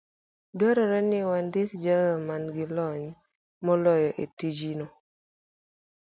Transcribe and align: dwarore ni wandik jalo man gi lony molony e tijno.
dwarore 0.57 0.99
ni 1.09 1.19
wandik 1.29 1.69
jalo 1.83 2.13
man 2.27 2.43
gi 2.55 2.65
lony 2.75 3.03
molony 3.65 4.05
e 4.23 4.25
tijno. 4.37 4.87